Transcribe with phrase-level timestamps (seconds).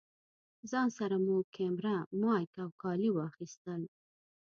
[0.69, 3.81] ځان سره مو کېمره، مايک او کالي واخيستل.